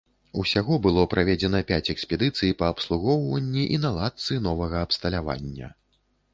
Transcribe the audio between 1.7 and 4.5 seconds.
пяць экспедыцый па абслугоўванні і наладцы